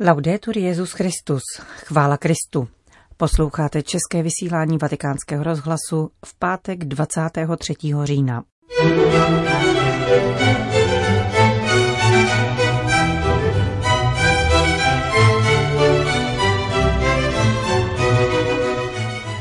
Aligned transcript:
Laudetur 0.00 0.58
Jezus 0.58 0.92
Christus, 0.92 1.42
chvála 1.76 2.16
Kristu. 2.16 2.68
Posloucháte 3.16 3.82
české 3.82 4.22
vysílání 4.22 4.78
Vatikánského 4.78 5.44
rozhlasu 5.44 6.10
v 6.26 6.38
pátek 6.38 6.84
23. 6.84 7.74
října. 8.04 8.44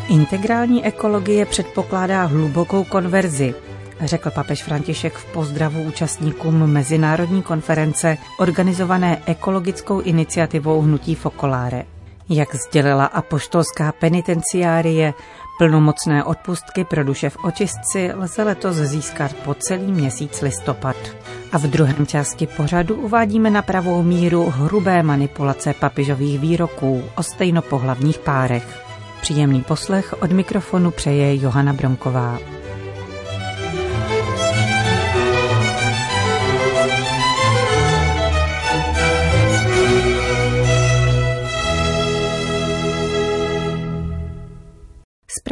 Integrální 0.10 0.86
ekologie 0.86 1.46
předpokládá 1.46 2.24
hlubokou 2.24 2.84
konverzi, 2.84 3.56
řekl 4.02 4.32
papež 4.32 4.64
František 4.64 5.14
v 5.14 5.26
pozdravu 5.26 5.82
účastníkům 5.82 6.68
mezinárodní 6.68 7.42
konference 7.42 8.18
organizované 8.40 9.22
ekologickou 9.26 10.00
iniciativou 10.00 10.82
Hnutí 10.82 11.16
Fokoláre. 11.16 11.84
Jak 12.30 12.56
sdělila 12.56 13.06
apoštolská 13.06 13.92
penitenciárie, 13.92 15.14
plnomocné 15.58 16.24
odpustky 16.24 16.84
pro 16.84 17.04
duše 17.04 17.30
v 17.30 17.38
očistci 17.44 18.12
lze 18.16 18.44
letos 18.44 18.76
získat 18.76 19.34
po 19.34 19.54
celý 19.54 19.92
měsíc 19.92 20.42
listopad. 20.42 20.96
A 21.52 21.58
v 21.58 21.64
druhém 21.64 22.08
části 22.08 22.48
pořadu 22.48 22.96
uvádíme 22.96 23.50
na 23.50 23.62
pravou 23.62 24.04
míru 24.04 24.50
hrubé 24.50 25.04
manipulace 25.04 25.74
papižových 25.74 26.40
výroků 26.40 27.04
o 27.16 27.24
stejnopohlavních 27.24 28.20
párech. 28.20 28.86
Příjemný 29.22 29.62
poslech 29.62 30.14
od 30.22 30.32
mikrofonu 30.32 30.92
přeje 30.92 31.42
Johana 31.42 31.74
Bromková. 31.74 32.55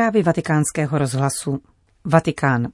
Zprávy 0.03 0.23
vatikánského 0.23 0.97
rozhlasu. 0.97 1.59
Vatikán. 2.05 2.67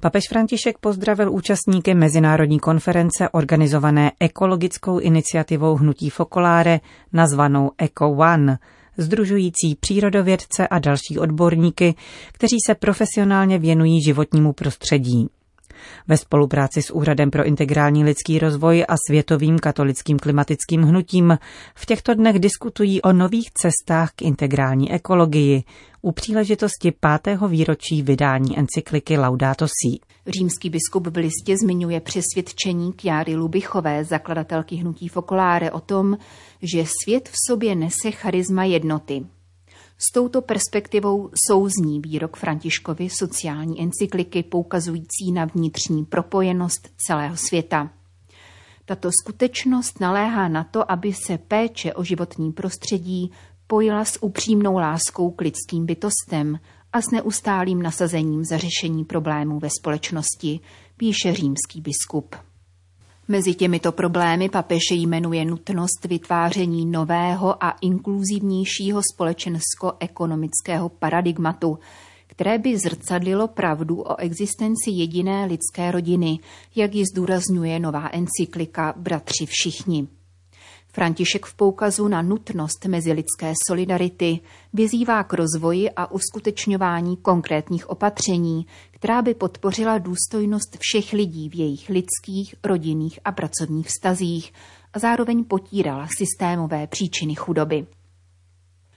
Papež 0.00 0.24
František 0.28 0.78
pozdravil 0.78 1.32
účastníky 1.32 1.94
mezinárodní 1.94 2.60
konference 2.60 3.28
organizované 3.28 4.12
ekologickou 4.20 4.98
iniciativou 4.98 5.74
Hnutí 5.74 6.10
Fokoláre 6.10 6.80
nazvanou 7.12 7.70
Eco 7.78 8.10
One, 8.10 8.58
združující 8.96 9.74
přírodovědce 9.80 10.68
a 10.68 10.78
další 10.78 11.18
odborníky, 11.18 11.94
kteří 12.32 12.56
se 12.66 12.74
profesionálně 12.74 13.58
věnují 13.58 14.02
životnímu 14.02 14.52
prostředí. 14.52 15.28
Ve 16.08 16.16
spolupráci 16.16 16.82
s 16.82 16.90
Úřadem 16.90 17.30
pro 17.30 17.44
integrální 17.44 18.04
lidský 18.04 18.38
rozvoj 18.38 18.84
a 18.88 18.94
Světovým 19.08 19.58
katolickým 19.58 20.18
klimatickým 20.18 20.82
hnutím 20.82 21.38
v 21.74 21.86
těchto 21.86 22.14
dnech 22.14 22.38
diskutují 22.38 23.02
o 23.02 23.12
nových 23.12 23.50
cestách 23.50 24.12
k 24.12 24.22
integrální 24.22 24.92
ekologii 24.92 25.64
u 26.02 26.12
příležitosti 26.12 26.92
pátého 27.00 27.48
výročí 27.48 28.02
vydání 28.02 28.58
encykliky 28.58 29.18
Laudato 29.18 29.66
Si. 29.68 29.98
Římský 30.26 30.70
biskup 30.70 31.06
v 31.06 31.16
listě 31.16 31.56
zmiňuje 31.58 32.00
přesvědčení 32.00 32.92
Kjáry 32.92 33.36
Lubichové, 33.36 34.04
zakladatelky 34.04 34.76
hnutí 34.76 35.08
Fokoláre, 35.08 35.70
o 35.70 35.80
tom, 35.80 36.18
že 36.62 36.84
svět 37.02 37.28
v 37.28 37.34
sobě 37.48 37.74
nese 37.74 38.10
charisma 38.10 38.64
jednoty. 38.64 39.26
S 39.98 40.12
touto 40.12 40.42
perspektivou 40.42 41.30
souzní 41.48 42.00
výrok 42.00 42.36
Františkovi 42.36 43.08
sociální 43.10 43.82
encykliky 43.82 44.42
poukazující 44.42 45.32
na 45.32 45.44
vnitřní 45.44 46.04
propojenost 46.04 46.88
celého 46.96 47.36
světa. 47.36 47.90
Tato 48.84 49.10
skutečnost 49.22 50.00
naléhá 50.00 50.48
na 50.48 50.64
to, 50.64 50.92
aby 50.92 51.12
se 51.12 51.38
péče 51.38 51.94
o 51.94 52.04
životní 52.04 52.52
prostředí 52.52 53.32
pojila 53.72 54.04
s 54.04 54.22
upřímnou 54.22 54.74
láskou 54.74 55.30
k 55.30 55.40
lidským 55.40 55.86
bytostem 55.86 56.58
a 56.92 57.00
s 57.00 57.10
neustálým 57.10 57.82
nasazením 57.82 58.44
za 58.44 58.58
řešení 58.58 59.04
problémů 59.04 59.58
ve 59.58 59.68
společnosti, 59.80 60.60
píše 60.96 61.34
římský 61.34 61.80
biskup. 61.80 62.36
Mezi 63.28 63.54
těmito 63.54 63.92
problémy 63.92 64.48
papež 64.48 64.80
jmenuje 64.90 65.44
nutnost 65.44 66.04
vytváření 66.04 66.86
nového 66.86 67.64
a 67.64 67.70
inkluzivnějšího 67.70 69.00
společensko-ekonomického 69.14 70.88
paradigmatu, 70.88 71.78
které 72.26 72.58
by 72.58 72.78
zrcadlilo 72.78 73.48
pravdu 73.48 74.00
o 74.00 74.16
existenci 74.16 74.90
jediné 74.90 75.44
lidské 75.44 75.90
rodiny, 75.90 76.38
jak 76.76 76.94
ji 76.94 77.04
zdůrazňuje 77.06 77.78
nová 77.78 78.08
encyklika 78.12 78.94
Bratři 78.96 79.46
všichni. 79.46 80.08
František 80.94 81.46
v 81.46 81.54
poukazu 81.54 82.08
na 82.08 82.22
nutnost 82.22 82.84
mezilidské 82.84 83.52
solidarity 83.68 84.40
vyzývá 84.72 85.24
k 85.24 85.32
rozvoji 85.32 85.90
a 85.90 86.10
uskutečňování 86.10 87.16
konkrétních 87.16 87.90
opatření, 87.90 88.66
která 88.90 89.22
by 89.22 89.34
podpořila 89.34 89.98
důstojnost 89.98 90.76
všech 90.80 91.12
lidí 91.12 91.48
v 91.48 91.54
jejich 91.54 91.88
lidských, 91.88 92.54
rodinných 92.64 93.20
a 93.24 93.32
pracovních 93.32 93.86
vztazích 93.86 94.52
a 94.92 94.98
zároveň 94.98 95.44
potírala 95.44 96.06
systémové 96.18 96.86
příčiny 96.86 97.34
chudoby. 97.34 97.86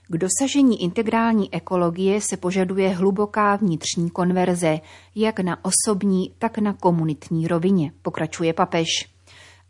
K 0.08 0.18
dosažení 0.18 0.82
integrální 0.82 1.54
ekologie 1.54 2.20
se 2.20 2.36
požaduje 2.36 2.88
hluboká 2.88 3.56
vnitřní 3.56 4.10
konverze, 4.10 4.80
jak 5.14 5.40
na 5.40 5.58
osobní, 5.64 6.34
tak 6.38 6.58
na 6.58 6.72
komunitní 6.72 7.48
rovině, 7.48 7.92
pokračuje 8.02 8.52
papež 8.52 9.15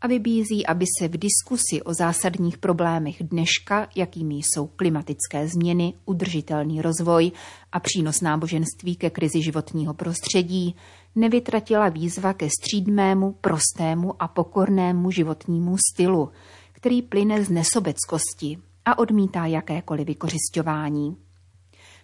a 0.01 0.07
vybízí, 0.07 0.65
aby 0.65 0.85
se 0.99 1.07
v 1.07 1.17
diskusi 1.17 1.81
o 1.81 1.93
zásadních 1.93 2.57
problémech 2.57 3.23
dneška, 3.23 3.87
jakými 3.95 4.35
jsou 4.35 4.67
klimatické 4.67 5.47
změny, 5.47 5.93
udržitelný 6.05 6.81
rozvoj 6.81 7.31
a 7.71 7.79
přínos 7.79 8.21
náboženství 8.21 8.95
ke 8.95 9.09
krizi 9.09 9.41
životního 9.41 9.93
prostředí, 9.93 10.75
nevytratila 11.15 11.89
výzva 11.89 12.33
ke 12.33 12.49
střídmému, 12.49 13.31
prostému 13.41 14.21
a 14.21 14.27
pokornému 14.27 15.11
životnímu 15.11 15.75
stylu, 15.93 16.29
který 16.71 17.01
plyne 17.01 17.43
z 17.43 17.49
nesobeckosti 17.49 18.57
a 18.85 18.97
odmítá 18.97 19.45
jakékoliv 19.45 20.07
vykořišťování. 20.07 21.17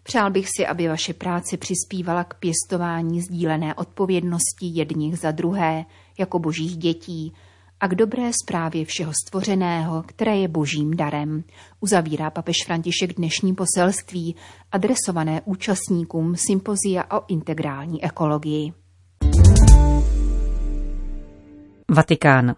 Přál 0.04 0.32
bych 0.32 0.48
si, 0.58 0.68
aby 0.68 0.88
vaše 0.88 1.14
práce 1.14 1.58
přispívala 1.58 2.24
k 2.24 2.34
pěstování 2.34 3.22
sdílené 3.22 3.76
odpovědnosti 3.76 4.66
jedních 4.66 5.20
za 5.20 5.32
druhé, 5.32 5.86
jako 6.20 6.40
božích 6.40 6.78
dětí, 6.78 7.34
a 7.84 7.88
k 7.88 7.96
dobré 7.96 8.32
zprávě 8.44 8.86
všeho 8.86 9.12
stvořeného, 9.26 10.04
které 10.04 10.38
je 10.38 10.48
božím 10.48 10.98
darem. 10.98 11.44
Uzavírá 11.80 12.30
papež 12.30 12.56
František 12.66 13.14
dnešní 13.14 13.56
poselství, 13.56 14.36
adresované 14.72 15.42
účastníkům 15.46 16.36
sympozia 16.36 17.04
o 17.12 17.26
integrální 17.28 18.04
ekologii. 18.04 18.74
Vatikán. 21.90 22.56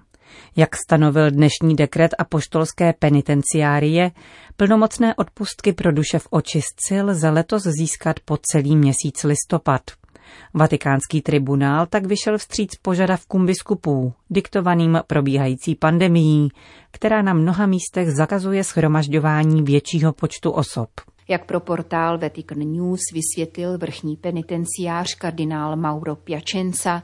Jak 0.56 0.75
stanovil 0.75 1.31
dnešní 1.31 1.75
dekret 1.75 2.12
apoštolské 2.19 2.94
penitenciárie, 2.94 4.12
plnomocné 4.58 5.16
odpustky 5.16 5.74
pro 5.74 5.91
duše 5.91 6.19
v 6.19 6.28
očistci 6.30 7.02
lze 7.02 7.30
letos 7.30 7.64
získat 7.64 8.19
po 8.25 8.38
celý 8.38 8.75
měsíc 8.75 9.24
listopad– 9.24 9.81
Vatikánský 10.53 11.22
tribunál 11.22 11.86
tak 11.86 12.06
vyšel 12.06 12.38
vstříc 12.38 12.75
požadavkům 12.81 13.46
biskupů, 13.46 14.13
diktovaným 14.30 15.00
probíhající 15.08 15.75
pandemií, 15.75 16.50
která 16.91 17.22
na 17.22 17.34
mnoha 17.34 17.66
místech 17.66 18.12
zakazuje 18.12 18.64
schromažďování 18.64 19.62
většího 19.62 20.14
počtu 20.14 20.52
osob. 20.52 20.90
Jak 21.28 21.46
pro 21.46 21.59
portál 21.59 22.18
Vatican 22.18 22.59
News 22.59 23.00
vysvětlil 23.14 23.78
vrchní 23.78 24.18
penitenciář 24.18 25.16
kardinál 25.16 25.75
Mauro 25.75 26.16
Piacenza, 26.16 27.03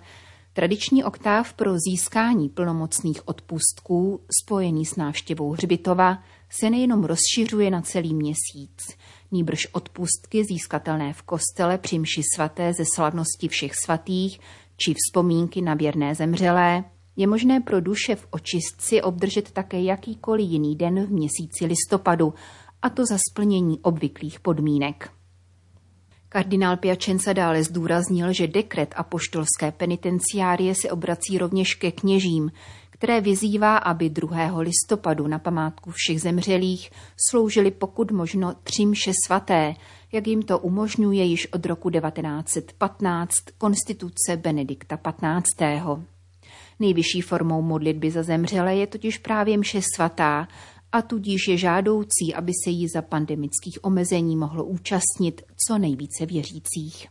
tradiční 0.53 1.03
oktáv 1.03 1.53
pro 1.53 1.71
získání 1.87 2.49
plnomocných 2.49 3.27
odpustků 3.27 4.21
spojený 4.43 4.85
s 4.85 4.95
návštěvou 4.95 5.51
hřbitova 5.51 6.17
se 6.49 6.69
nejenom 6.69 7.03
rozšiřuje 7.03 7.71
na 7.71 7.81
celý 7.81 8.13
měsíc, 8.13 8.97
nýbrž 9.31 9.67
odpustky 9.71 10.43
získatelné 10.45 11.13
v 11.13 11.21
kostele 11.21 11.77
při 11.77 11.99
mši 11.99 12.21
svaté 12.35 12.73
ze 12.73 12.83
slavnosti 12.95 13.47
všech 13.47 13.71
svatých 13.75 14.39
či 14.77 14.93
vzpomínky 14.93 15.61
na 15.61 15.73
věrné 15.73 16.15
zemřelé, 16.15 16.83
je 17.15 17.27
možné 17.27 17.59
pro 17.59 17.81
duše 17.81 18.15
v 18.15 18.27
očistci 18.31 19.01
obdržet 19.01 19.51
také 19.51 19.81
jakýkoliv 19.81 20.49
jiný 20.49 20.75
den 20.75 21.05
v 21.05 21.09
měsíci 21.09 21.65
listopadu, 21.65 22.33
a 22.81 22.89
to 22.89 23.05
za 23.05 23.17
splnění 23.29 23.79
obvyklých 23.79 24.39
podmínek. 24.39 25.11
Kardinál 26.29 26.77
Piačenca 26.77 27.33
dále 27.33 27.63
zdůraznil, 27.63 28.33
že 28.33 28.47
dekret 28.47 28.93
apoštolské 28.97 29.71
penitenciárie 29.71 30.75
se 30.75 30.91
obrací 30.91 31.37
rovněž 31.37 31.75
ke 31.75 31.91
kněžím, 31.91 32.51
které 33.01 33.21
vyzývá, 33.21 33.77
aby 33.77 34.09
2. 34.09 34.59
listopadu 34.59 35.27
na 35.27 35.39
památku 35.39 35.91
všech 35.91 36.21
zemřelých 36.21 36.91
sloužili 37.29 37.71
pokud 37.71 38.11
možno 38.11 38.53
tři 38.63 38.85
mše 38.85 39.11
svaté, 39.25 39.73
jak 40.11 40.27
jim 40.27 40.41
to 40.41 40.59
umožňuje 40.59 41.23
již 41.23 41.53
od 41.53 41.65
roku 41.65 41.89
1915 41.89 43.33
konstituce 43.57 44.37
Benedikta 44.37 44.97
XV. 44.97 46.05
Nejvyšší 46.79 47.21
formou 47.21 47.61
modlitby 47.61 48.11
za 48.11 48.23
zemřelé 48.23 48.75
je 48.75 48.87
totiž 48.87 49.17
právě 49.17 49.57
mše 49.57 49.79
svatá 49.95 50.47
a 50.91 51.01
tudíž 51.01 51.47
je 51.47 51.57
žádoucí, 51.57 52.33
aby 52.35 52.51
se 52.63 52.69
jí 52.69 52.87
za 52.87 53.01
pandemických 53.01 53.79
omezení 53.81 54.35
mohlo 54.35 54.65
účastnit 54.65 55.41
co 55.67 55.77
nejvíce 55.77 56.25
věřících. 56.25 57.07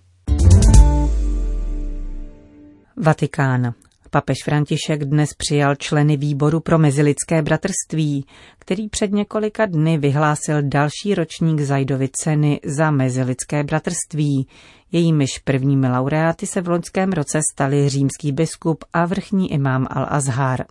Vatikán. 2.97 3.75
Papež 4.13 4.37
František 4.45 5.05
dnes 5.05 5.31
přijal 5.35 5.75
členy 5.75 6.17
výboru 6.17 6.61
pro 6.61 6.79
mezilidské 6.79 7.43
bratrství, 7.43 8.27
který 8.59 8.89
před 8.89 9.13
několika 9.13 9.67
dny 9.67 9.99
vyhlásil 9.99 10.63
další 10.63 11.15
ročník 11.15 11.61
Zajdovy 11.61 12.09
ceny 12.13 12.61
za 12.65 12.91
mezilidské 12.91 13.65
bratrství. 13.65 14.49
Jejímiž 14.93 15.39
prvními 15.39 15.89
laureáty 15.89 16.47
se 16.47 16.61
v 16.61 16.69
loňském 16.69 17.13
roce 17.13 17.41
stali 17.53 17.89
římský 17.89 18.33
biskup 18.33 18.85
a 18.93 19.07
vrchní 19.07 19.53
imám 19.53 19.85
Al-Azhar. 19.85 20.65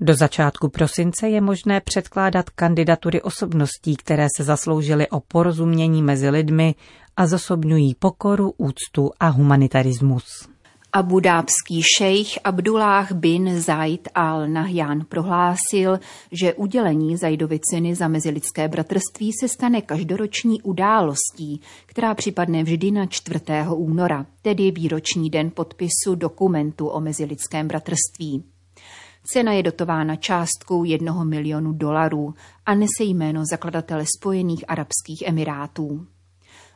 Do 0.00 0.14
začátku 0.14 0.68
prosince 0.68 1.28
je 1.28 1.40
možné 1.40 1.80
předkládat 1.80 2.50
kandidatury 2.50 3.22
osobností, 3.22 3.96
které 3.96 4.26
se 4.36 4.44
zasloužily 4.44 5.08
o 5.08 5.20
porozumění 5.20 6.02
mezi 6.02 6.30
lidmi 6.30 6.74
a 7.16 7.26
zosobňují 7.26 7.94
pokoru, 7.94 8.54
úctu 8.58 9.10
a 9.20 9.28
humanitarismus. 9.28 10.51
Abudábský 10.94 11.82
šejch 11.98 12.38
Abdullah 12.44 13.12
bin 13.12 13.60
Zaid 13.60 14.08
al 14.14 14.48
Nahyan 14.48 15.04
prohlásil, 15.08 16.00
že 16.32 16.54
udělení 16.54 17.16
Zajdovy 17.16 17.60
ceny 17.70 17.94
za 17.94 18.08
mezilidské 18.08 18.68
bratrství 18.68 19.32
se 19.40 19.48
stane 19.48 19.80
každoroční 19.80 20.62
událostí, 20.62 21.60
která 21.86 22.14
připadne 22.14 22.62
vždy 22.62 22.90
na 22.90 23.06
4. 23.06 23.40
února, 23.74 24.26
tedy 24.42 24.70
výroční 24.70 25.30
den 25.30 25.50
podpisu 25.50 26.14
dokumentu 26.14 26.86
o 26.86 27.00
mezilidském 27.00 27.68
bratrství. 27.68 28.44
Cena 29.24 29.52
je 29.52 29.62
dotována 29.62 30.16
částkou 30.16 30.84
jednoho 30.84 31.24
milionu 31.24 31.72
dolarů 31.72 32.34
a 32.66 32.74
nese 32.74 33.04
jméno 33.04 33.44
zakladatele 33.50 34.04
Spojených 34.18 34.64
Arabských 34.68 35.22
Emirátů. 35.26 36.06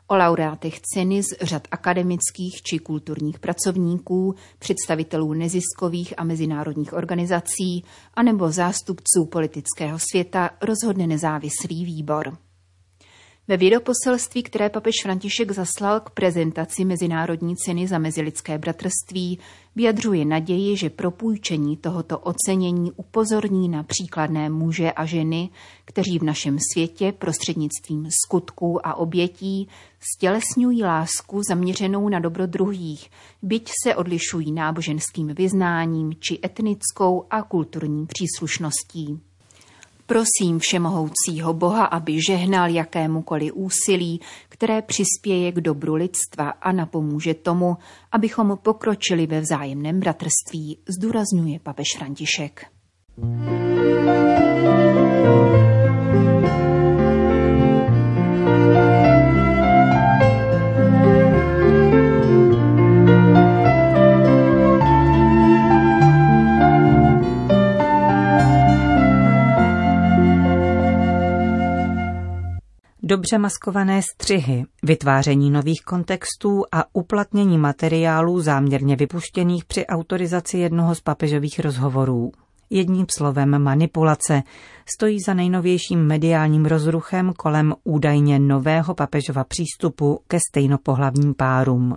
O 0.08 0.16
laureátech 0.16 0.80
ceny 0.80 1.22
z 1.22 1.26
řad 1.42 1.68
akademických 1.70 2.62
či 2.62 2.78
kulturních 2.78 3.38
pracovníků, 3.38 4.34
představitelů 4.58 5.32
neziskových 5.32 6.14
a 6.16 6.24
mezinárodních 6.24 6.92
organizací 6.92 7.84
anebo 8.14 8.50
zástupců 8.50 9.26
politického 9.32 9.98
světa 9.98 10.50
rozhodne 10.62 11.06
nezávislý 11.06 11.84
výbor. 11.84 12.38
Ve 13.48 13.56
vědoposelství, 13.56 14.42
které 14.42 14.70
papež 14.70 14.94
František 15.02 15.50
zaslal 15.50 16.00
k 16.00 16.10
prezentaci 16.10 16.84
Mezinárodní 16.84 17.56
ceny 17.56 17.88
za 17.88 17.98
mezilidské 17.98 18.58
bratrství, 18.58 19.38
vyjadřuje 19.76 20.24
naději, 20.24 20.76
že 20.76 20.90
propůjčení 20.90 21.76
tohoto 21.76 22.18
ocenění 22.18 22.92
upozorní 22.92 23.68
na 23.68 23.82
příkladné 23.82 24.50
muže 24.50 24.92
a 24.92 25.04
ženy, 25.04 25.50
kteří 25.84 26.18
v 26.18 26.22
našem 26.22 26.58
světě 26.72 27.12
prostřednictvím 27.12 28.08
skutků 28.24 28.86
a 28.86 28.94
obětí 28.94 29.68
stělesňují 30.00 30.84
lásku 30.84 31.40
zaměřenou 31.48 32.08
na 32.08 32.18
dobro 32.18 32.46
druhých, 32.46 33.10
byť 33.42 33.70
se 33.84 33.94
odlišují 33.94 34.52
náboženským 34.52 35.34
vyznáním 35.34 36.12
či 36.20 36.38
etnickou 36.44 37.24
a 37.30 37.42
kulturní 37.42 38.06
příslušností. 38.06 39.20
Prosím 40.06 40.58
všemohoucího 40.58 41.52
Boha, 41.52 41.84
aby 41.84 42.18
žehnal 42.28 42.70
jakémukoliv 42.70 43.52
úsilí, 43.54 44.20
které 44.48 44.82
přispěje 44.82 45.52
k 45.52 45.60
dobru 45.60 45.94
lidstva 45.94 46.50
a 46.50 46.72
napomůže 46.72 47.34
tomu, 47.34 47.76
abychom 48.12 48.58
pokročili 48.62 49.26
ve 49.26 49.40
vzájemném 49.40 50.00
bratrství, 50.00 50.78
zdůrazňuje 50.88 51.58
papež 51.60 51.86
František. 51.98 52.66
Dobře 73.06 73.38
maskované 73.38 74.00
střihy, 74.02 74.64
vytváření 74.82 75.50
nových 75.50 75.80
kontextů 75.82 76.62
a 76.72 76.84
uplatnění 76.92 77.58
materiálů 77.58 78.40
záměrně 78.40 78.96
vypuštěných 78.96 79.64
při 79.64 79.86
autorizaci 79.86 80.58
jednoho 80.58 80.94
z 80.94 81.00
papežových 81.00 81.58
rozhovorů. 81.60 82.32
Jedním 82.70 83.06
slovem 83.10 83.62
manipulace 83.62 84.42
stojí 84.96 85.18
za 85.26 85.34
nejnovějším 85.34 86.06
mediálním 86.06 86.64
rozruchem 86.64 87.32
kolem 87.32 87.74
údajně 87.84 88.38
nového 88.38 88.94
papežova 88.94 89.44
přístupu 89.44 90.20
ke 90.28 90.38
stejnopohlavním 90.50 91.34
párům. 91.34 91.96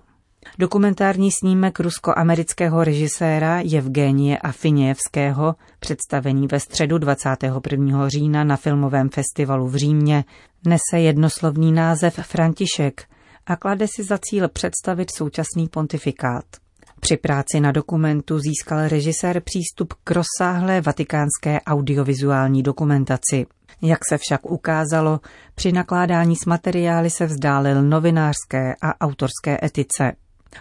Dokumentární 0.59 1.31
snímek 1.31 1.79
rusko-amerického 1.79 2.83
režiséra 2.83 3.61
Evgenie 3.77 4.37
Afiněvského, 4.37 5.55
představený 5.79 6.47
ve 6.47 6.59
středu 6.59 6.97
21. 6.97 8.09
října 8.09 8.43
na 8.43 8.57
filmovém 8.57 9.09
festivalu 9.09 9.67
v 9.67 9.75
Římě, 9.75 10.23
nese 10.65 10.99
jednoslovný 10.99 11.71
název 11.71 12.19
František 12.21 13.03
a 13.45 13.55
klade 13.55 13.87
si 13.87 14.03
za 14.03 14.17
cíl 14.21 14.49
představit 14.49 15.11
současný 15.15 15.67
pontifikát. 15.67 16.45
Při 16.99 17.17
práci 17.17 17.59
na 17.59 17.71
dokumentu 17.71 18.39
získal 18.39 18.87
režisér 18.87 19.41
přístup 19.41 19.93
k 20.03 20.11
rozsáhlé 20.11 20.81
vatikánské 20.81 21.61
audiovizuální 21.67 22.63
dokumentaci. 22.63 23.45
Jak 23.81 23.99
se 24.09 24.17
však 24.17 24.51
ukázalo, 24.51 25.19
při 25.55 25.71
nakládání 25.71 26.35
s 26.35 26.45
materiály 26.45 27.09
se 27.09 27.25
vzdálil 27.25 27.83
novinářské 27.83 28.75
a 28.81 29.01
autorské 29.01 29.57
etice. 29.63 30.11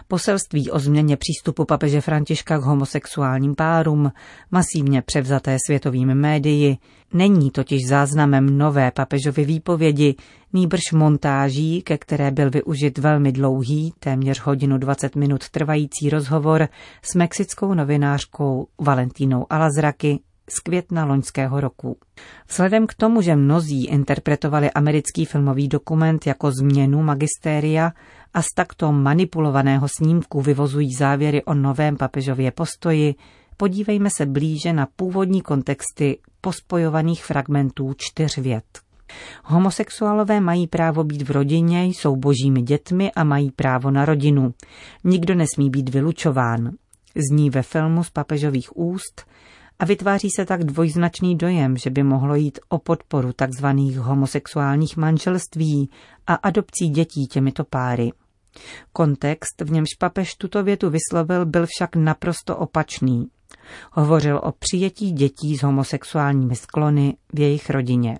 Poselství 0.07 0.71
o 0.71 0.79
změně 0.79 1.17
přístupu 1.17 1.65
papeže 1.65 2.01
Františka 2.01 2.59
k 2.59 2.61
homosexuálním 2.61 3.55
párům, 3.55 4.11
masivně 4.51 5.01
převzaté 5.01 5.57
světovými 5.65 6.15
médii, 6.15 6.77
není 7.13 7.51
totiž 7.51 7.79
záznamem 7.87 8.57
nové 8.57 8.91
papežovy 8.91 9.45
výpovědi, 9.45 10.15
nýbrž 10.53 10.81
montáží, 10.93 11.81
ke 11.81 11.97
které 11.97 12.31
byl 12.31 12.49
využit 12.49 12.97
velmi 12.97 13.31
dlouhý, 13.31 13.93
téměř 13.99 14.39
hodinu 14.39 14.77
20 14.77 15.15
minut 15.15 15.49
trvající 15.49 16.09
rozhovor 16.09 16.67
s 17.01 17.15
mexickou 17.15 17.73
novinářkou 17.73 18.67
Valentínou 18.81 19.45
Alazraky 19.49 20.19
z 20.49 20.59
května 20.59 21.05
loňského 21.05 21.61
roku. 21.61 21.97
Vzhledem 22.47 22.87
k 22.87 22.93
tomu, 22.93 23.21
že 23.21 23.35
mnozí 23.35 23.85
interpretovali 23.85 24.71
americký 24.71 25.25
filmový 25.25 25.67
dokument 25.67 26.27
jako 26.27 26.51
změnu 26.51 27.03
magistéria 27.03 27.91
a 28.33 28.41
z 28.41 28.47
takto 28.55 28.91
manipulovaného 28.91 29.87
snímku 29.97 30.41
vyvozují 30.41 30.93
závěry 30.93 31.43
o 31.43 31.53
novém 31.53 31.97
papežově 31.97 32.51
postoji, 32.51 33.15
podívejme 33.57 34.09
se 34.17 34.25
blíže 34.25 34.73
na 34.73 34.87
původní 34.95 35.41
kontexty 35.41 36.19
pospojovaných 36.41 37.25
fragmentů 37.25 37.93
čtyř 37.97 38.37
vět. 38.37 38.79
Homosexuálové 39.43 40.39
mají 40.39 40.67
právo 40.67 41.03
být 41.03 41.21
v 41.21 41.31
rodině, 41.31 41.85
jsou 41.85 42.15
božími 42.15 42.61
dětmi 42.61 43.11
a 43.11 43.23
mají 43.23 43.51
právo 43.51 43.91
na 43.91 44.05
rodinu. 44.05 44.53
Nikdo 45.03 45.35
nesmí 45.35 45.69
být 45.69 45.89
vylučován. 45.89 46.71
Zní 47.31 47.49
ve 47.49 47.61
filmu 47.61 48.03
z 48.03 48.09
papežových 48.09 48.77
úst 48.77 49.25
a 49.79 49.85
vytváří 49.85 50.29
se 50.35 50.45
tak 50.45 50.63
dvojznačný 50.63 51.35
dojem, 51.35 51.77
že 51.77 51.89
by 51.89 52.03
mohlo 52.03 52.35
jít 52.35 52.59
o 52.69 52.77
podporu 52.77 53.31
tzv. 53.33 53.65
homosexuálních 53.97 54.97
manželství 54.97 55.89
a 56.27 56.33
adopcí 56.33 56.89
dětí 56.89 57.27
těmito 57.27 57.63
páry. 57.63 58.11
Kontext, 58.93 59.61
v 59.61 59.71
němž 59.71 59.89
papež 59.99 60.35
tuto 60.35 60.63
větu 60.63 60.89
vyslovil, 60.89 61.45
byl 61.45 61.65
však 61.65 61.95
naprosto 61.95 62.57
opačný. 62.57 63.27
Hovořil 63.91 64.41
o 64.43 64.51
přijetí 64.51 65.11
dětí 65.11 65.57
s 65.57 65.63
homosexuálními 65.63 66.55
sklony 66.55 67.17
v 67.33 67.39
jejich 67.39 67.69
rodině. 67.69 68.19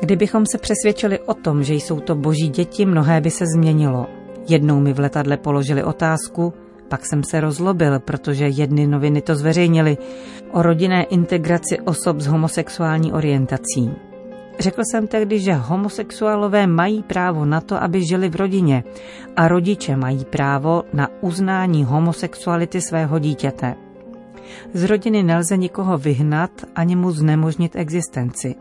Kdybychom 0.00 0.46
se 0.46 0.58
přesvědčili 0.58 1.20
o 1.20 1.34
tom, 1.34 1.64
že 1.64 1.74
jsou 1.74 2.00
to 2.00 2.14
boží 2.14 2.48
děti, 2.48 2.86
mnohé 2.86 3.20
by 3.20 3.30
se 3.30 3.44
změnilo. 3.56 4.06
Jednou 4.48 4.80
mi 4.80 4.92
v 4.92 4.98
letadle 4.98 5.36
položili 5.36 5.84
otázku, 5.84 6.52
pak 6.88 7.06
jsem 7.06 7.24
se 7.24 7.40
rozlobil, 7.40 8.00
protože 8.00 8.48
jedny 8.48 8.86
noviny 8.86 9.22
to 9.22 9.36
zveřejnily, 9.36 9.96
o 10.52 10.62
rodinné 10.62 11.02
integraci 11.02 11.80
osob 11.80 12.20
s 12.20 12.26
homosexuální 12.26 13.12
orientací. 13.12 14.07
Řekl 14.58 14.82
jsem 14.84 15.06
tehdy, 15.06 15.40
že 15.40 15.52
homosexuálové 15.52 16.66
mají 16.66 17.02
právo 17.02 17.44
na 17.44 17.60
to, 17.60 17.82
aby 17.82 18.04
žili 18.04 18.28
v 18.28 18.36
rodině 18.36 18.84
a 19.36 19.48
rodiče 19.48 19.96
mají 19.96 20.24
právo 20.24 20.82
na 20.92 21.08
uznání 21.20 21.84
homosexuality 21.84 22.80
svého 22.80 23.18
dítěte. 23.18 23.74
Z 24.74 24.84
rodiny 24.84 25.22
nelze 25.22 25.56
nikoho 25.56 25.98
vyhnat 25.98 26.50
ani 26.74 26.96
mu 26.96 27.10
znemožnit 27.10 27.76
existenci. 27.76 28.54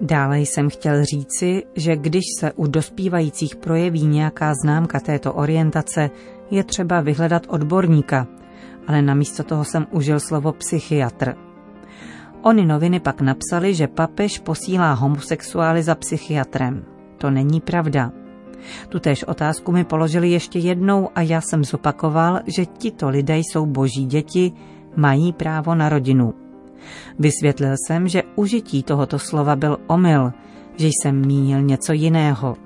Dále 0.00 0.40
jsem 0.40 0.70
chtěl 0.70 1.04
říci, 1.04 1.62
že 1.76 1.96
když 1.96 2.24
se 2.40 2.52
u 2.52 2.66
dospívajících 2.66 3.56
projeví 3.56 4.06
nějaká 4.06 4.54
známka 4.62 5.00
této 5.00 5.32
orientace, 5.32 6.10
je 6.50 6.64
třeba 6.64 7.00
vyhledat 7.00 7.46
odborníka, 7.48 8.26
ale 8.86 9.02
namísto 9.02 9.42
toho 9.42 9.64
jsem 9.64 9.86
užil 9.90 10.20
slovo 10.20 10.52
psychiatr. 10.52 11.45
Ony 12.46 12.66
noviny 12.66 13.00
pak 13.00 13.20
napsali, 13.20 13.74
že 13.74 13.86
papež 13.86 14.38
posílá 14.38 14.92
homosexuály 14.92 15.82
za 15.82 15.94
psychiatrem. 15.94 16.84
To 17.18 17.30
není 17.30 17.60
pravda. 17.60 18.12
Tutéž 18.88 19.24
otázku 19.24 19.72
mi 19.72 19.84
položili 19.84 20.30
ještě 20.30 20.58
jednou 20.58 21.08
a 21.14 21.22
já 21.22 21.40
jsem 21.40 21.64
zopakoval, 21.64 22.40
že 22.56 22.66
tito 22.66 23.08
lidé 23.08 23.38
jsou 23.38 23.66
boží 23.66 24.06
děti, 24.06 24.52
mají 24.96 25.32
právo 25.32 25.74
na 25.74 25.88
rodinu. 25.88 26.34
Vysvětlil 27.18 27.74
jsem, 27.86 28.08
že 28.08 28.22
užití 28.36 28.82
tohoto 28.82 29.18
slova 29.18 29.56
byl 29.56 29.78
omyl, 29.86 30.32
že 30.76 30.86
jsem 30.86 31.26
mínil 31.26 31.62
něco 31.62 31.92
jiného. 31.92 32.56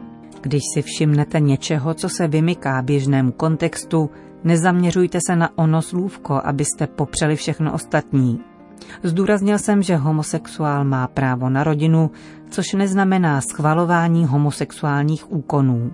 Když 0.41 0.63
si 0.75 0.83
všimnete 0.83 1.41
něčeho, 1.41 1.95
co 1.95 2.09
se 2.09 2.29
vymyká 2.29 2.83
běžnému 2.83 3.33
kontextu, 3.33 4.11
nezaměřujte 4.45 5.19
se 5.27 5.37
na 5.37 5.59
ono 5.59 5.83
slůvko, 5.83 6.41
abyste 6.45 6.87
popřeli 6.87 7.37
všechno 7.37 7.73
ostatní. 7.73 8.50
Zdůraznil 9.03 9.59
jsem, 9.59 9.83
že 9.83 9.97
homosexuál 9.97 10.85
má 10.85 11.07
právo 11.09 11.49
na 11.49 11.65
rodinu, 11.65 12.11
což 12.51 12.73
neznamená 12.73 13.41
schvalování 13.41 14.27
homosexuálních 14.27 15.33
úkonů. 15.33 15.93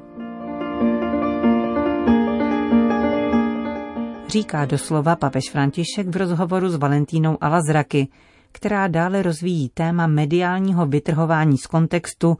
Říká 4.29 4.65
doslova 4.65 5.17
papež 5.17 5.43
František 5.53 6.09
v 6.09 6.17
rozhovoru 6.17 6.69
s 6.69 6.77
Valentínou 6.77 7.39
Alazraky, 7.41 8.09
která 8.53 8.89
dále 8.89 9.23
rozvíjí 9.23 9.69
téma 9.69 10.07
mediálního 10.07 10.87
vytrhování 10.87 11.59
z 11.59 11.67
kontextu 11.67 12.37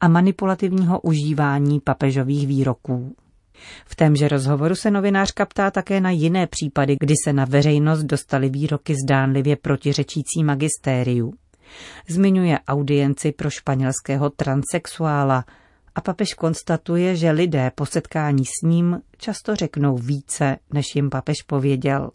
a 0.00 0.08
manipulativního 0.08 1.00
užívání 1.00 1.80
papežových 1.80 2.46
výroků. 2.46 3.16
V 3.86 3.96
témže 3.96 4.28
rozhovoru 4.28 4.74
se 4.74 4.90
novinářka 4.90 5.46
ptá 5.46 5.70
také 5.70 6.00
na 6.00 6.10
jiné 6.10 6.46
případy, 6.46 6.96
kdy 7.00 7.14
se 7.24 7.32
na 7.32 7.44
veřejnost 7.44 8.02
dostaly 8.02 8.48
výroky 8.48 8.94
zdánlivě 9.04 9.56
protiřečící 9.56 10.44
magistériu. 10.44 11.32
Zmiňuje 12.08 12.58
audienci 12.68 13.32
pro 13.32 13.50
španělského 13.50 14.30
transexuála 14.30 15.44
a 15.94 16.00
papež 16.00 16.34
konstatuje, 16.34 17.16
že 17.16 17.30
lidé 17.30 17.70
po 17.74 17.86
setkání 17.86 18.44
s 18.44 18.62
ním 18.64 19.00
často 19.16 19.56
řeknou 19.56 19.96
více, 19.96 20.56
než 20.72 20.86
jim 20.94 21.10
papež 21.10 21.42
pověděl. 21.46 22.10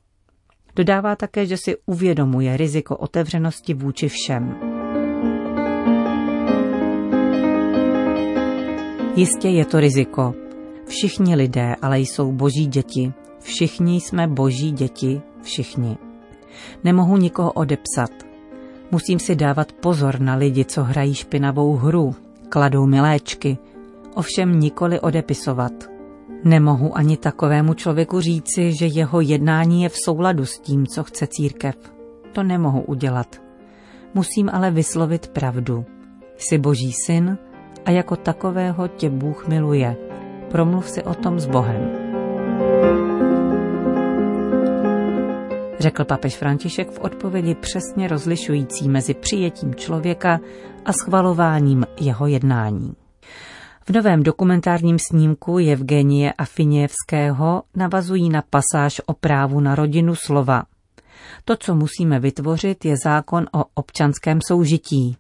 Dodává 0.76 1.16
také, 1.16 1.46
že 1.46 1.58
si 1.58 1.76
uvědomuje 1.86 2.58
riziko 2.58 2.98
otevřenosti 2.98 3.74
vůči 3.74 4.10
všem. 4.10 4.56
Jistě 9.16 9.48
je 9.48 9.66
to 9.66 9.80
riziko. 9.80 10.45
Všichni 10.88 11.36
lidé 11.36 11.76
ale 11.82 12.00
jsou 12.00 12.32
boží 12.32 12.68
děti. 12.68 13.14
Všichni 13.40 14.02
jsme 14.02 14.28
boží 14.28 14.72
děti, 14.72 15.22
všichni. 15.42 15.98
Nemohu 16.84 17.18
nikoho 17.18 17.52
odepsat. 17.52 18.12
Musím 18.92 19.20
si 19.20 19.36
dávat 19.36 19.72
pozor 19.72 20.20
na 20.20 20.36
lidi, 20.36 20.66
co 20.66 20.84
hrají 20.84 21.14
špinavou 21.14 21.76
hru, 21.76 22.16
kladou 22.50 22.86
miléčky, 22.86 23.58
ovšem 24.16 24.60
nikoli 24.60 25.00
odepisovat. 25.00 25.74
Nemohu 26.44 26.98
ani 26.98 27.18
takovému 27.18 27.74
člověku 27.74 28.22
říci, 28.22 28.74
že 28.74 28.86
jeho 28.86 29.22
jednání 29.22 29.84
je 29.84 29.90
v 29.90 29.96
souladu 30.06 30.46
s 30.46 30.60
tím, 30.60 30.88
co 30.88 31.04
chce 31.04 31.28
církev. 31.28 31.76
To 32.32 32.44
nemohu 32.44 32.82
udělat. 32.82 33.42
Musím 34.14 34.50
ale 34.54 34.72
vyslovit 34.72 35.28
pravdu. 35.28 35.86
Jsi 36.38 36.58
boží 36.58 36.92
syn 37.06 37.38
a 37.86 37.92
jako 37.92 38.16
takového 38.16 38.88
tě 38.88 39.10
Bůh 39.10 39.48
miluje. 39.48 40.05
Promluv 40.52 40.90
si 40.90 41.04
o 41.04 41.14
tom 41.14 41.40
s 41.40 41.46
Bohem. 41.46 42.06
Řekl 45.80 46.06
papež 46.06 46.38
František 46.38 46.92
v 46.92 47.00
odpovědi 47.00 47.56
přesně 47.56 48.08
rozlišující 48.08 48.90
mezi 48.90 49.14
přijetím 49.14 49.76
člověka 49.76 50.40
a 50.86 50.94
schvalováním 50.94 51.86
jeho 52.00 52.28
jednání. 52.28 52.94
V 53.88 53.90
novém 53.90 54.24
dokumentárním 54.24 55.00
snímku 55.00 55.58
Evgenie 55.58 56.34
Afiněvského 56.34 57.64
navazují 57.76 58.30
na 58.30 58.44
pasáž 58.50 59.02
o 59.06 59.14
právu 59.14 59.60
na 59.60 59.76
rodinu 59.76 60.16
slova. 60.16 60.64
To, 61.46 61.56
co 61.58 61.76
musíme 61.76 62.20
vytvořit, 62.20 62.86
je 62.86 62.96
zákon 63.04 63.46
o 63.54 63.66
občanském 63.74 64.40
soužití, 64.48 65.18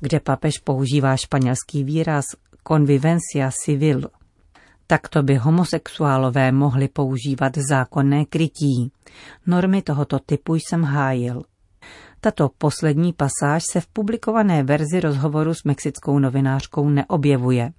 kde 0.00 0.20
papež 0.20 0.58
používá 0.58 1.16
španělský 1.16 1.84
výraz 1.84 2.24
convivencia 2.68 3.50
civil. 3.64 4.02
Takto 4.86 5.22
by 5.22 5.36
homosexuálové 5.36 6.52
mohli 6.52 6.88
používat 6.88 7.52
zákonné 7.70 8.24
krytí. 8.24 8.92
Normy 9.46 9.82
tohoto 9.82 10.18
typu 10.18 10.54
jsem 10.54 10.82
hájil. 10.82 11.42
Tato 12.20 12.50
poslední 12.58 13.12
pasáž 13.12 13.64
se 13.72 13.80
v 13.80 13.86
publikované 13.86 14.62
verzi 14.62 15.00
rozhovoru 15.00 15.54
s 15.54 15.64
mexickou 15.64 16.18
novinářkou 16.18 16.88
neobjevuje. 16.88 17.72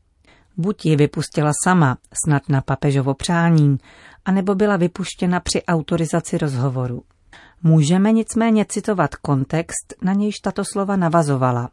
Buď 0.58 0.86
ji 0.86 0.96
vypustila 0.96 1.52
sama, 1.64 1.98
snad 2.26 2.50
na 2.50 2.62
papežovo 2.62 3.14
přání, 3.14 3.78
anebo 4.26 4.56
byla 4.56 4.78
vypuštěna 4.78 5.40
při 5.40 5.64
autorizaci 5.64 6.38
rozhovoru. 6.38 7.04
Můžeme 7.64 8.12
nicméně 8.12 8.66
citovat 8.70 9.16
kontext, 9.16 9.94
na 10.02 10.14
nějž 10.14 10.36
tato 10.44 10.64
slova 10.66 10.96
navazovala. 10.96 11.70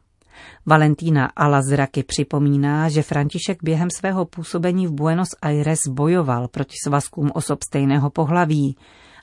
Valentína 0.66 1.30
Alazraky 1.36 2.02
připomíná, 2.02 2.88
že 2.88 3.02
František 3.02 3.58
během 3.62 3.88
svého 3.90 4.24
působení 4.24 4.86
v 4.86 4.92
Buenos 4.92 5.28
Aires 5.42 5.80
bojoval 5.88 6.48
proti 6.48 6.74
svazkům 6.84 7.30
osob 7.34 7.62
stejného 7.62 8.10
pohlaví 8.10 8.76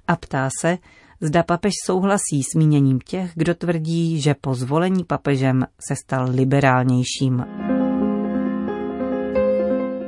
a 0.08 0.16
ptá 0.16 0.50
se, 0.60 0.78
zda 1.22 1.44
papež 1.44 1.74
souhlasí 1.86 2.44
s 2.44 2.56
míněním 2.56 3.00
těch, 3.00 3.32
kdo 3.36 3.56
tvrdí, 3.56 4.22
že 4.22 4.36
po 4.42 4.56
zvolení 4.56 5.04
papežem 5.04 5.66
se 5.88 5.96
stal 5.96 6.28
liberálnějším. 6.30 7.46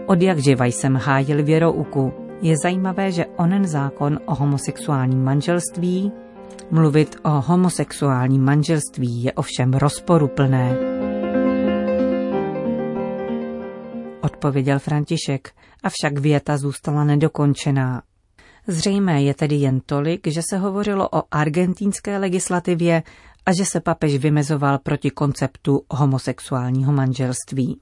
Od 0.07 0.21
jak 0.21 0.39
živa 0.39 0.65
jsem 0.65 0.95
hájil 0.95 1.43
věrouku. 1.43 2.13
Je 2.41 2.55
zajímavé, 2.63 3.11
že 3.11 3.25
onen 3.25 3.67
zákon 3.67 4.19
o 4.25 4.35
homosexuálním 4.35 5.23
manželství, 5.23 6.11
mluvit 6.71 7.15
o 7.23 7.29
homosexuálním 7.29 8.43
manželství 8.43 9.23
je 9.23 9.33
ovšem 9.33 9.73
rozporuplné. 9.73 10.92
Odpověděl 14.43 14.79
František, 14.79 15.51
avšak 15.83 16.19
věta 16.19 16.57
zůstala 16.57 17.03
nedokončená. 17.03 18.01
Zřejmé 18.67 19.23
je 19.23 19.33
tedy 19.33 19.55
jen 19.55 19.79
tolik, 19.85 20.27
že 20.27 20.41
se 20.49 20.57
hovořilo 20.57 21.09
o 21.09 21.23
argentínské 21.31 22.17
legislativě 22.17 23.03
a 23.45 23.53
že 23.53 23.65
se 23.65 23.79
papež 23.79 24.15
vymezoval 24.17 24.79
proti 24.79 25.09
konceptu 25.09 25.81
homosexuálního 25.91 26.93
manželství. 26.93 27.79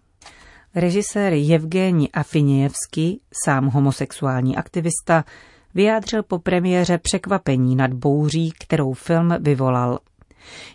Režisér 0.75 1.33
Evgeni 1.33 2.09
Afinějevský, 2.11 3.21
sám 3.45 3.67
homosexuální 3.67 4.57
aktivista, 4.57 5.25
vyjádřil 5.73 6.23
po 6.23 6.39
premiéře 6.39 6.97
překvapení 6.97 7.75
nad 7.75 7.93
bouří, 7.93 8.51
kterou 8.59 8.93
film 8.93 9.33
vyvolal. 9.39 9.99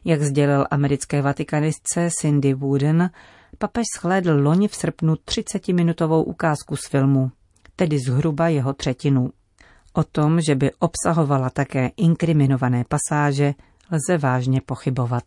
Jak 0.04 0.22
sdělil 0.22 0.66
americké 0.70 1.22
vatikanistce 1.22 2.08
Cindy 2.20 2.54
Wooden, 2.54 3.10
papež 3.58 3.84
shlédl 3.98 4.42
loni 4.42 4.68
v 4.68 4.74
srpnu 4.74 5.14
30-minutovou 5.14 6.24
ukázku 6.24 6.76
z 6.76 6.88
filmu, 6.88 7.30
tedy 7.76 7.98
zhruba 7.98 8.48
jeho 8.48 8.72
třetinu. 8.72 9.30
O 9.92 10.04
tom, 10.04 10.40
že 10.40 10.54
by 10.54 10.70
obsahovala 10.78 11.50
také 11.50 11.90
inkriminované 11.96 12.84
pasáže, 12.88 13.54
lze 13.90 14.18
vážně 14.18 14.60
pochybovat. 14.66 15.24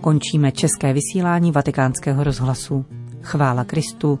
Končíme 0.00 0.52
české 0.52 0.92
vysílání 0.92 1.52
vatikánského 1.52 2.24
rozhlasu. 2.24 2.84
Chvála 3.22 3.64
Kristu, 3.64 4.20